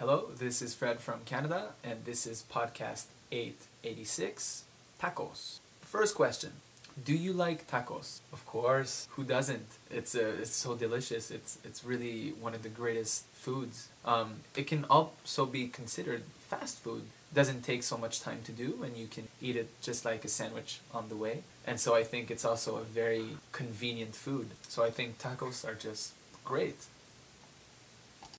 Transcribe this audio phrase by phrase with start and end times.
[0.00, 4.64] Hello, this is Fred from Canada, and this is podcast 886
[4.98, 5.58] Tacos.
[5.82, 6.52] First question
[7.04, 8.20] Do you like tacos?
[8.32, 9.66] Of course, who doesn't?
[9.90, 11.30] It's, a, it's so delicious.
[11.30, 13.88] It's, it's really one of the greatest foods.
[14.06, 17.02] Um, it can also be considered fast food.
[17.34, 20.28] Doesn't take so much time to do, and you can eat it just like a
[20.28, 21.42] sandwich on the way.
[21.66, 24.48] And so I think it's also a very convenient food.
[24.66, 26.86] So I think tacos are just great.